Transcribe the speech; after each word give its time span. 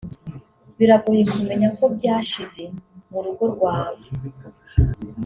biragoye 0.77 1.23
kumenya 1.33 1.67
ko 1.77 1.85
byashize 1.95 2.61
mu 3.11 3.19
rugo 3.25 3.43
rwawe 3.53 4.05